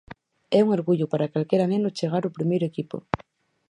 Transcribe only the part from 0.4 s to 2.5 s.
É un orgullo para calquera neno chegar ao